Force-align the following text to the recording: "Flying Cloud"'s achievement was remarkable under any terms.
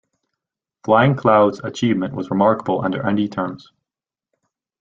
"Flying 0.83 1.13
Cloud"'s 1.15 1.59
achievement 1.63 2.15
was 2.15 2.31
remarkable 2.31 2.83
under 2.83 3.05
any 3.05 3.27
terms. 3.27 3.71